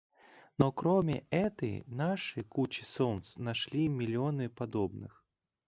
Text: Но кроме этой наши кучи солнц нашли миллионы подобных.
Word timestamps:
Но 0.57 0.71
кроме 0.71 1.27
этой 1.29 1.83
наши 1.85 2.41
кучи 2.43 2.81
солнц 2.83 3.35
нашли 3.37 3.87
миллионы 3.87 4.49
подобных. 4.49 5.23